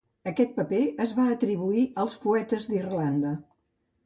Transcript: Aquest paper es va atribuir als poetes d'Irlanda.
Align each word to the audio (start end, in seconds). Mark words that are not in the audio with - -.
Aquest 0.29 0.53
paper 0.59 0.79
es 1.05 1.13
va 1.19 1.25
atribuir 1.33 1.83
als 2.05 2.17
poetes 2.25 2.67
d'Irlanda. 2.73 3.37